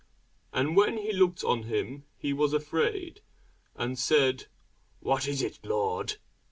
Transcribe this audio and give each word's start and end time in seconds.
And 0.51 0.75
when 0.75 0.97
he 0.97 1.13
looked 1.13 1.43
on 1.43 1.61
him, 1.61 2.05
he 2.17 2.33
was 2.33 2.53
afraid, 2.53 3.21
and 3.75 3.99
said, 3.99 4.47
What 4.99 5.27
is 5.27 5.43
it, 5.43 5.59
Lord? 5.63 6.17